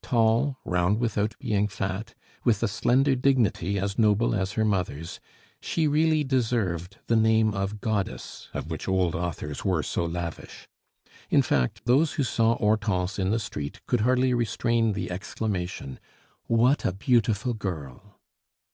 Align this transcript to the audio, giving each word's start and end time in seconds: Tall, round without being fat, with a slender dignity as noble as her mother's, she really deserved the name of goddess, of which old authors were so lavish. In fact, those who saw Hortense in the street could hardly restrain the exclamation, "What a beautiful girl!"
Tall, 0.00 0.56
round 0.64 0.98
without 0.98 1.38
being 1.38 1.68
fat, 1.68 2.14
with 2.42 2.62
a 2.62 2.68
slender 2.68 3.14
dignity 3.14 3.78
as 3.78 3.98
noble 3.98 4.34
as 4.34 4.52
her 4.52 4.64
mother's, 4.64 5.20
she 5.60 5.86
really 5.86 6.24
deserved 6.24 6.96
the 7.06 7.16
name 7.16 7.52
of 7.52 7.82
goddess, 7.82 8.48
of 8.54 8.70
which 8.70 8.88
old 8.88 9.14
authors 9.14 9.62
were 9.62 9.82
so 9.82 10.06
lavish. 10.06 10.68
In 11.28 11.42
fact, 11.42 11.82
those 11.84 12.14
who 12.14 12.22
saw 12.24 12.56
Hortense 12.56 13.18
in 13.18 13.28
the 13.30 13.38
street 13.38 13.82
could 13.86 14.00
hardly 14.00 14.32
restrain 14.32 14.94
the 14.94 15.10
exclamation, 15.10 16.00
"What 16.44 16.86
a 16.86 16.92
beautiful 16.94 17.52
girl!" 17.52 18.18